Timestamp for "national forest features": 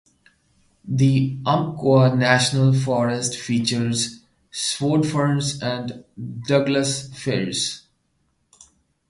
2.17-4.23